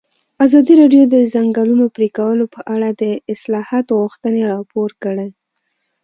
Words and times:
ازادي 0.45 0.73
راډیو 0.81 1.03
د 1.07 1.09
د 1.13 1.15
ځنګلونو 1.33 1.85
پرېکول 1.95 2.39
په 2.53 2.61
اړه 2.73 2.89
د 3.01 3.03
اصلاحاتو 3.33 3.91
غوښتنې 4.01 4.41
راپور 4.53 4.89
کړې. 5.03 5.29